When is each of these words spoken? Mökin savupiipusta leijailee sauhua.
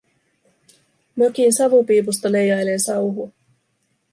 Mökin 1.15 1.53
savupiipusta 1.53 2.31
leijailee 2.31 2.79
sauhua. 2.79 3.29